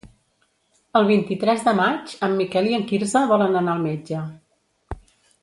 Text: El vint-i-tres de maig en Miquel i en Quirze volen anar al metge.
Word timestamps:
El 0.99 1.03
vint-i-tres 1.09 1.61
de 1.67 1.73
maig 1.81 2.15
en 2.29 2.33
Miquel 2.39 2.71
i 2.71 2.75
en 2.79 2.87
Quirze 2.93 3.23
volen 3.35 3.61
anar 3.61 3.77
al 3.77 3.85
metge. 3.91 4.25